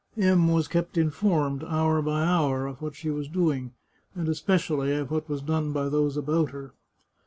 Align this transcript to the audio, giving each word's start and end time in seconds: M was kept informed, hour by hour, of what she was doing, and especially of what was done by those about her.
M 0.17 0.47
was 0.47 0.67
kept 0.67 0.97
informed, 0.97 1.63
hour 1.63 2.01
by 2.01 2.23
hour, 2.23 2.65
of 2.65 2.81
what 2.81 2.95
she 2.95 3.11
was 3.11 3.27
doing, 3.27 3.73
and 4.15 4.27
especially 4.27 4.95
of 4.95 5.11
what 5.11 5.29
was 5.29 5.43
done 5.43 5.73
by 5.73 5.89
those 5.89 6.17
about 6.17 6.49
her. 6.49 6.73